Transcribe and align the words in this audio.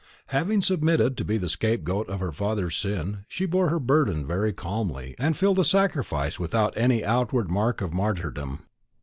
Having 0.29 0.63
submitted 0.63 1.15
to 1.17 1.23
be 1.23 1.37
the 1.37 1.47
scapegoat 1.47 2.09
of 2.09 2.21
her 2.21 2.31
father's 2.31 2.75
sin, 2.75 3.19
she 3.27 3.45
bore 3.45 3.69
her 3.69 3.77
burden 3.79 4.25
very 4.25 4.51
calmly, 4.51 5.13
and 5.19 5.35
fulfilled 5.35 5.57
the 5.57 5.63
sacrifice 5.63 6.39
without 6.39 6.73
any 6.75 7.05
outward 7.05 7.51
mark 7.51 7.81
of 7.81 7.93
martyrdom. 7.93 8.63